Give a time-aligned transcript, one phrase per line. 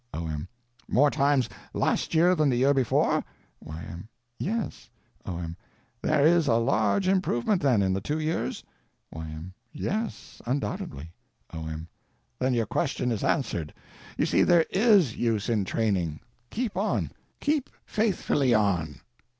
[0.15, 0.47] O.M.
[0.87, 3.23] More times last year than the year before?
[3.63, 4.09] Y.M.
[4.39, 4.89] Yes.
[5.27, 5.55] O.M.
[6.01, 8.63] There is a large improvement, then, in the two years?
[9.11, 9.53] Y.M.
[9.71, 11.13] Yes, undoubtedly.
[11.53, 11.87] O.M.
[12.39, 13.75] Then your question is answered.
[14.17, 16.19] You see there _is _use in training.
[16.49, 17.11] Keep on.
[17.39, 19.01] Keeping faithfully on.